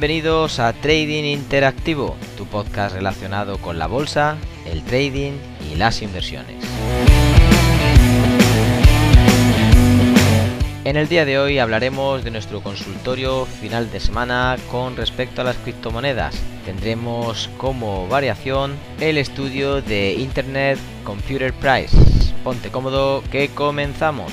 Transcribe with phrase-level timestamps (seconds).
[0.00, 5.32] Bienvenidos a Trading Interactivo, tu podcast relacionado con la bolsa, el trading
[5.70, 6.56] y las inversiones.
[10.84, 15.44] En el día de hoy hablaremos de nuestro consultorio final de semana con respecto a
[15.44, 16.34] las criptomonedas.
[16.64, 21.94] Tendremos como variación el estudio de Internet Computer Price.
[22.42, 24.32] Ponte cómodo que comenzamos.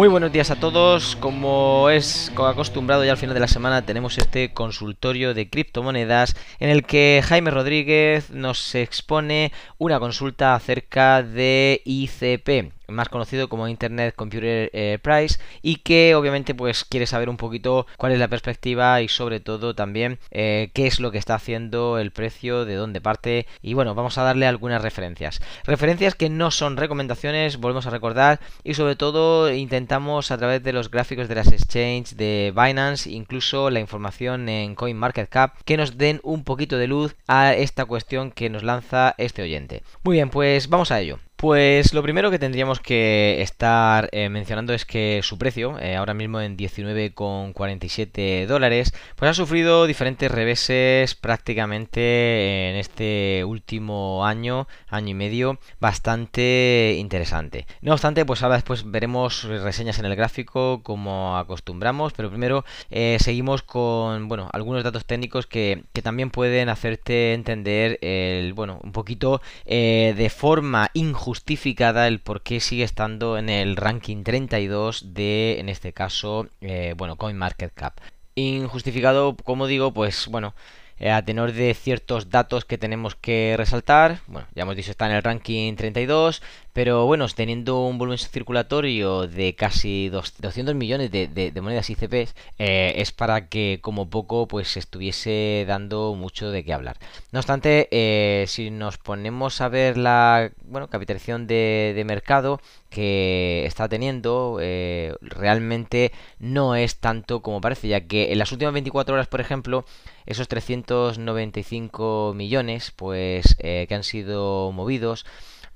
[0.00, 4.16] Muy buenos días a todos, como es acostumbrado ya al final de la semana tenemos
[4.16, 11.82] este consultorio de criptomonedas en el que Jaime Rodríguez nos expone una consulta acerca de
[11.84, 17.36] ICP, más conocido como Internet Computer eh, Price y que obviamente pues quiere saber un
[17.36, 21.34] poquito cuál es la perspectiva y sobre todo también eh, qué es lo que está
[21.34, 25.40] haciendo el precio, de dónde parte y bueno, vamos a darle algunas referencias.
[25.64, 30.72] Referencias que no son recomendaciones, volvemos a recordar y sobre todo intentamos a través de
[30.72, 36.20] los gráficos de las exchanges de Binance, incluso la información en CoinMarketCap, que nos den
[36.22, 39.82] un poquito de luz a esta cuestión que nos lanza este oyente.
[40.02, 41.18] Muy bien, pues vamos a ello.
[41.40, 46.12] Pues lo primero que tendríamos que estar eh, mencionando es que su precio, eh, ahora
[46.12, 55.08] mismo en 19,47 dólares, pues ha sufrido diferentes reveses prácticamente en este último año, año
[55.08, 57.66] y medio, bastante interesante.
[57.80, 63.16] No obstante, pues ahora después veremos reseñas en el gráfico como acostumbramos, pero primero eh,
[63.18, 68.92] seguimos con, bueno, algunos datos técnicos que, que, también pueden hacerte entender el, bueno, un
[68.92, 75.60] poquito de forma injusta justificada el por qué sigue estando en el ranking 32 de,
[75.60, 78.00] en este caso, eh, bueno, CoinMarketCap.
[78.34, 80.56] Injustificado, como digo, pues bueno,
[80.98, 84.22] eh, a tenor de ciertos datos que tenemos que resaltar.
[84.26, 86.42] Bueno, ya hemos dicho está en el ranking 32,
[86.72, 93.10] pero bueno, teniendo un volumen circulatorio de casi 200 millones de, monedas ICP, eh, es
[93.12, 96.96] para que como poco pues estuviese dando mucho de qué hablar.
[97.32, 103.88] No obstante, eh, si nos ponemos a ver la bueno, capitalización de, mercado que está
[103.88, 109.28] teniendo, eh, realmente no es tanto como parece, ya que en las últimas 24 horas,
[109.28, 109.84] por ejemplo,
[110.26, 115.26] esos 395 millones pues que han sido movidos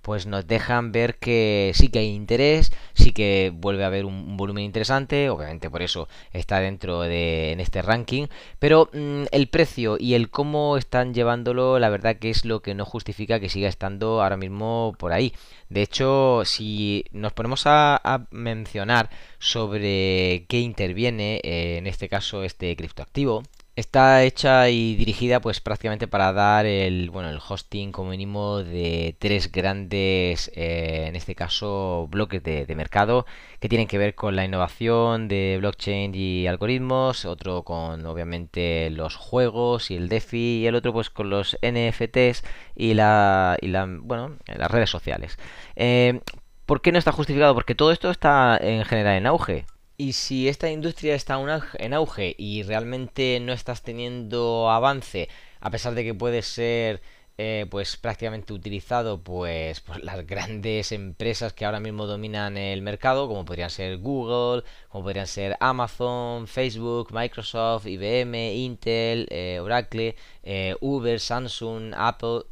[0.05, 4.37] pues nos dejan ver que sí que hay interés, sí que vuelve a haber un,
[4.37, 8.27] volumen interesante, obviamente por eso está dentro de en este ranking,
[8.59, 12.75] pero mm, el precio y el cómo están llevándolo, la verdad que es lo que
[12.75, 15.33] no justifica que siga estando ahora mismo por ahí.
[15.71, 22.77] De hecho, si nos ponemos a, mencionar sobre qué interviene, eh, en este caso este
[22.77, 23.43] criptoactivo,
[23.77, 29.17] Está hecha y dirigida pues prácticamente para dar el bueno el hosting como mínimo de
[29.19, 33.27] tres grandes eh, en este caso bloques de, mercado
[33.59, 39.17] que tienen que ver con la innovación de blockchain y algoritmos, otro con obviamente los
[39.17, 42.45] juegos y el DeFi y el otro pues con los NFTs
[42.77, 45.37] y la, y la bueno las redes sociales.
[45.75, 46.21] Eh,
[46.67, 47.55] ¿Por qué no está justificado?
[47.55, 49.67] Porque todo esto está en general en auge.
[49.97, 51.39] Y si esta industria está
[51.79, 55.29] en auge y realmente no estás teniendo avance,
[55.61, 57.01] a pesar de que puede ser
[57.37, 63.27] eh, pues prácticamente utilizado pues por las grandes empresas que ahora mismo dominan el mercado
[63.27, 70.15] como podrían ser Google como podrían ser Amazon Facebook Microsoft IBM Intel eh, Oracle
[70.45, 72.43] eh, Uber Samsung Apple.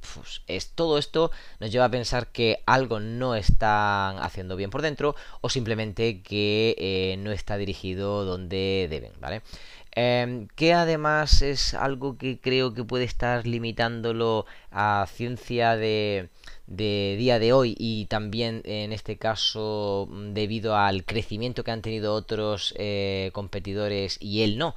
[0.49, 5.15] Es todo esto nos lleva a pensar que algo no están haciendo bien por dentro
[5.43, 9.43] o simplemente que no está dirigido donde deben vale
[9.95, 16.31] Em, que además es algo que creo que puede estar limitándolo a ciencia de,
[16.67, 22.15] día de hoy y también en este caso mm, debido al crecimiento que han tenido
[22.15, 24.75] otros eh, competidores y él no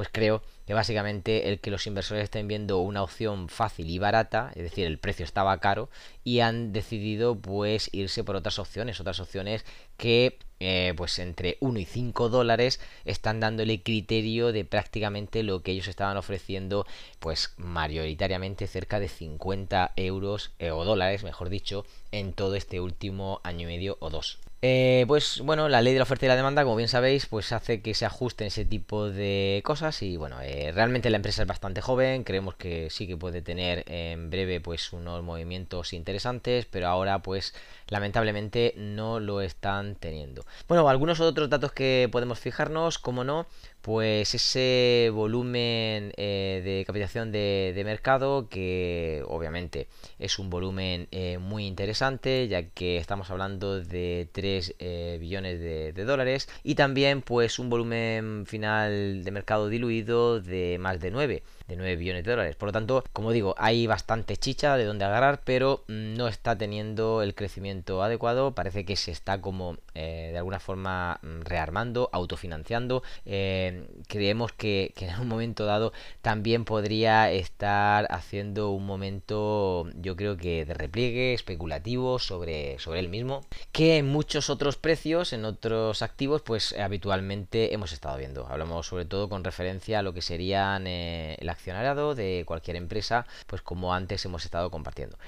[0.00, 4.50] pues creo que básicamente el que los inversores estén viendo una opción fácil y barata,
[4.54, 5.90] es decir, el precio estaba caro
[6.24, 9.66] y han decidido pues irse por otras opciones, otras opciones
[9.98, 15.72] que eh, pues entre 1 y 5 dólares están dándole criterio de prácticamente lo que
[15.72, 16.86] ellos estaban ofreciendo
[17.18, 23.42] pues mayoritariamente cerca de 50 euros eh, o dólares mejor dicho en todo este último
[23.44, 26.36] año y medio o dos eh, pues bueno, la ley de la oferta y la
[26.36, 30.36] demanda, como bien sabéis, pues hace que se ajusten ese tipo de cosas y bueno,
[30.74, 34.92] realmente la empresa es bastante joven, creemos que sí que puede tener en breve pues
[34.92, 37.54] unos movimientos interesantes, pero ahora pues
[37.88, 40.44] lamentablemente no lo están teniendo.
[40.68, 43.46] Bueno, algunos otros datos que podemos fijarnos, como no,
[43.82, 49.88] pues ese volumen eh, de capitalización de, mercado que obviamente
[50.18, 55.60] es un volumen eh, muy interesante ya que estamos hablando de 3 bastantes eh, billones
[55.60, 61.42] de, dólares y también pues un volumen final de mercado diluido de más de 9
[61.68, 62.56] de 9 billones de dólares.
[62.56, 67.22] Por lo tanto, como digo, hay bastante chicha de donde agarrar, pero no está teniendo
[67.22, 68.56] el crecimiento adecuado.
[68.56, 73.04] Parece que se está como de alguna forma mm, rearmando, autofinanciando.
[74.08, 80.64] Creemos que, en un momento dado también podría estar haciendo un momento, yo creo que
[80.64, 86.42] de repliegue especulativo sobre, sobre él mismo, que en muchos otros precios, en otros activos,
[86.42, 88.46] pues habitualmente hemos estado viendo.
[88.46, 93.26] Hablamos sobre todo con referencia a lo que serían eh, el accionariado de cualquier empresa,
[93.46, 95.18] pues como antes hemos estado compartiendo.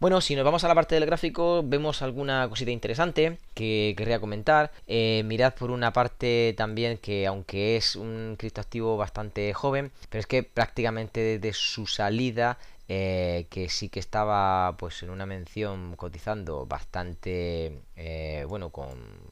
[0.00, 4.20] Bueno, si nos vamos a la parte del gráfico, vemos alguna cosita interesante que querría
[4.20, 4.70] comentar.
[4.86, 10.28] Eh, mirad por una parte también que aunque es un criptoactivo bastante joven, pero es
[10.28, 16.64] que prácticamente desde su salida eh, que sí que estaba pues en una mención cotizando
[16.64, 18.88] bastante eh, bueno con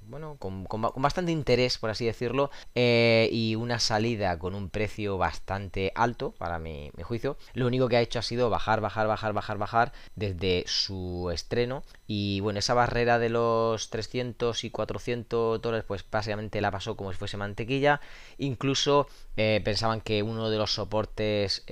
[0.08, 5.19] bueno con, con, bastante interés por así decirlo eh, y una salida con un precio
[5.19, 7.37] bastante alto para mi, juicio.
[7.55, 11.82] Lo único que ha hecho ha sido bajar bajar bajar bajar bajar desde su estreno.
[12.06, 17.12] Y bueno esa barrera de los 300 y 400 dólares pues básicamente la pasó como
[17.12, 18.00] si fuese mantequilla.
[18.38, 21.64] Incluso pensaban que uno de los soportes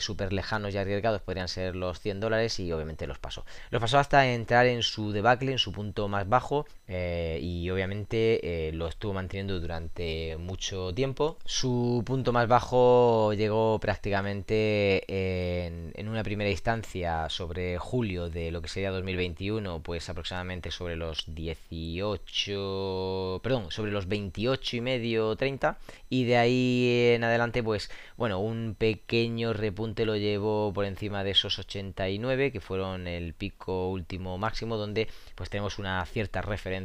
[0.00, 3.44] súper lejanos y arriesgados podrían ser los 100 dólares y obviamente los pasó.
[3.70, 8.68] Los pasó hasta entrar en su debacle, en su punto más bajo eh, y obviamente
[8.68, 11.38] eh, lo estuvo manteniendo durante mucho tiempo.
[11.44, 18.68] Su punto más bajo llegó prácticamente en, una primera instancia sobre julio de lo que
[18.68, 25.78] sería 2021, pues aproximadamente sobre los 18, perdón, sobre los 28 y medio, 30
[26.08, 31.30] y de ahí en adelante pues bueno, un pequeño repunte lo llevó por encima de
[31.30, 36.79] esos 89 que fueron el pico último máximo donde pues tenemos una cierta referencia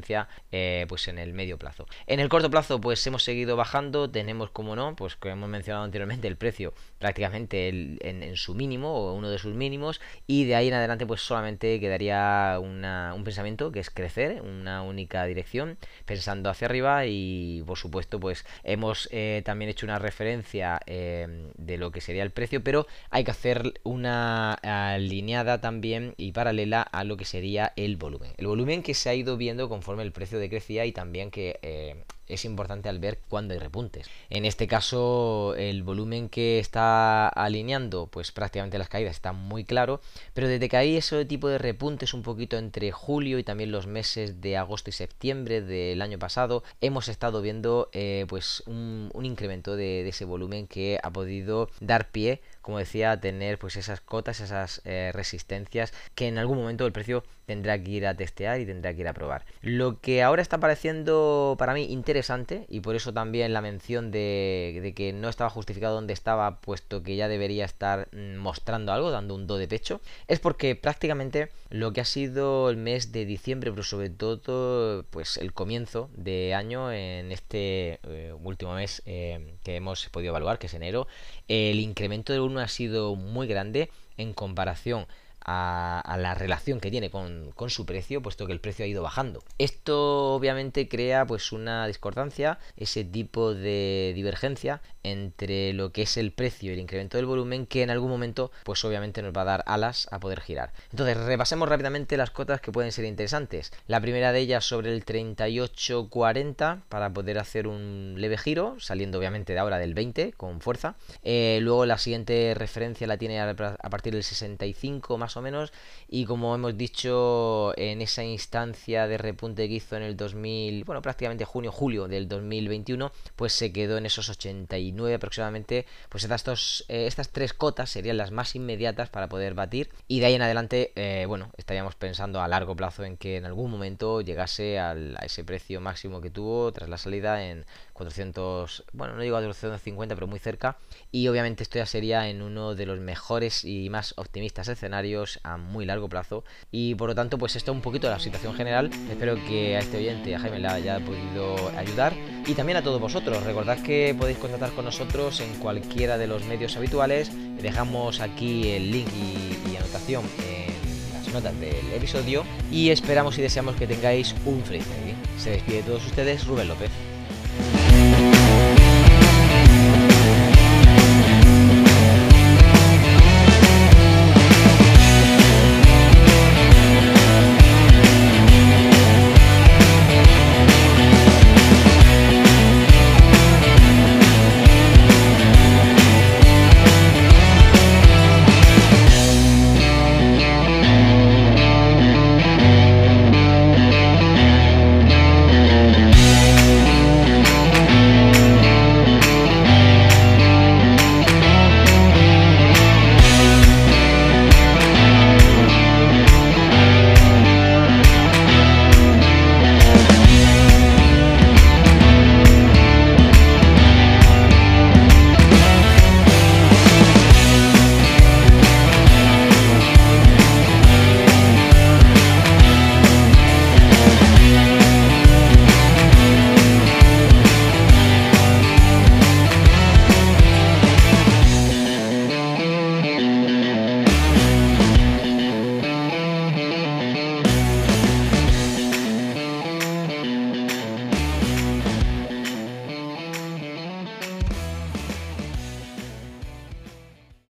[0.51, 4.49] eh, pues en el medio plazo en el corto plazo pues hemos seguido bajando tenemos
[4.49, 9.29] como no pues como hemos mencionado anteriormente el precio prácticamente en, su mínimo o uno
[9.29, 13.89] de sus mínimos y de ahí en adelante pues solamente quedaría un pensamiento que es
[13.89, 19.85] crecer una única dirección pensando hacia arriba y por supuesto pues hemos eh, también hecho
[19.85, 25.61] una referencia eh, de lo que sería el precio pero hay que hacer una alineada
[25.61, 28.31] también y paralela a lo que sería el volumen.
[28.37, 32.45] El volumen que se ha ido viendo el precio decrecía y también que eh, es
[32.45, 34.09] importante al ver cuando hay repuntes.
[34.29, 40.01] En este caso, el volumen que está alineando, pues prácticamente las caídas está muy claro,
[40.33, 43.87] pero desde que hay ese tipo de repuntes un poquito entre julio y también los
[43.87, 49.75] meses de agosto y septiembre del año pasado, hemos estado viendo eh, pues un, incremento
[49.75, 54.81] de, ese volumen que ha podido dar pie como decía, tener pues esas cotas, esas
[54.85, 58.91] eh, resistencias que en algún momento el precio tendrá que ir a testear y tendrá
[58.95, 59.45] que ir a probar.
[59.61, 64.93] Lo que ahora está pareciendo para mí interesante y por eso también la mención de,
[64.95, 69.35] que no estaba justificado donde estaba, puesto que ya debería estar mm, mostrando algo, dando
[69.35, 73.69] un do de pecho, es porque prácticamente lo que ha sido el mes de diciembre,
[73.69, 79.75] pero sobre todo pues el comienzo de año en este eh, último mes eh, que
[79.75, 81.07] hemos podido evaluar, que es enero,
[81.47, 85.07] el incremento 1 ha sido muy grande en comparación
[85.45, 89.43] a, la relación que tiene con, su precio, puesto que el precio ha ido bajando.
[89.57, 96.31] Esto obviamente crea pues una discordancia, ese tipo de divergencia entre lo que es el
[96.31, 99.45] precio y el incremento del volumen que en algún momento pues obviamente nos va a
[99.45, 100.73] dar alas a poder girar.
[100.91, 103.71] Entonces repasemos rápidamente las cotas que pueden ser interesantes.
[103.87, 109.53] La primera de ellas sobre el 38.40 para poder hacer un leve giro, saliendo obviamente
[109.53, 110.95] de ahora del 20 con fuerza.
[111.23, 115.73] Eh, luego la siguiente referencia la tiene a partir del 65 más o menos.
[116.07, 121.01] Y como hemos dicho en esa instancia de repunte que hizo en el 2000, bueno
[121.01, 125.85] prácticamente junio, julio del 2021 pues se quedó en esos 89 aproximadamente.
[126.09, 129.89] Pues estas, dos, eh, estas tres cotas serían las más inmediatas para poder batir.
[130.07, 133.45] Y de ahí en adelante eh, bueno estaríamos pensando a largo plazo en que en
[133.45, 137.65] algún momento llegase a ese precio máximo que tuvo tras la salida en
[137.95, 140.77] 400, bueno, no digo a 450, pero muy cerca.
[141.13, 145.55] Y obviamente esto ya sería en uno de los mejores y más optimistas escenarios a
[145.55, 146.43] muy largo plazo.
[146.71, 148.91] Y por lo tanto, pues esto es un poquito la situación general.
[149.09, 152.13] Espero que a este oyente, a Jaime, le haya podido ayudar.
[152.45, 153.41] Y también a todos vosotros.
[153.43, 157.31] Recordad que podéis contactar con nosotros en cualquiera de los medios habituales.
[157.61, 162.43] Dejamos aquí el link y, anotación en las notas del episodio.
[162.69, 165.15] Y esperamos y deseamos que tengáis un feliz día.
[165.37, 167.14] Se despide de todos ustedes Rubén López.